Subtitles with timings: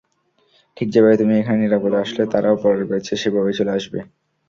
[0.77, 3.99] ঠিক যেভাবে তুমি এখানে নিরাপদে আসলে, তারাও পরের ব্যাচে সেভাবেই চলে আসবে।